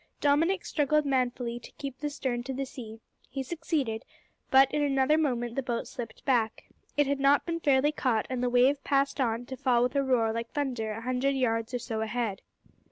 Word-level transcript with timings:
Dominick 0.19 0.65
struggled 0.65 1.05
manfully 1.05 1.59
to 1.59 1.71
keep 1.77 1.99
the 1.99 2.09
stern 2.09 2.41
to 2.45 2.53
the 2.55 2.65
sea. 2.65 2.99
He 3.29 3.43
succeeded, 3.43 4.03
but 4.49 4.67
in 4.73 4.81
another 4.81 5.15
moment 5.15 5.53
the 5.53 5.61
boat 5.61 5.87
slipped 5.87 6.25
back. 6.25 6.63
It 6.97 7.05
had 7.05 7.19
not 7.19 7.45
been 7.45 7.59
fairly 7.59 7.91
caught, 7.91 8.25
and 8.27 8.41
the 8.41 8.49
wave 8.49 8.83
passed 8.83 9.21
on 9.21 9.45
to 9.45 9.55
fall 9.55 9.83
with 9.83 9.95
a 9.95 10.01
roar 10.01 10.31
like 10.33 10.49
thunder 10.53 10.93
a 10.93 11.01
hundred 11.01 11.35
yards 11.35 11.71
or 11.71 11.77
so 11.77 12.01
ahead. 12.01 12.41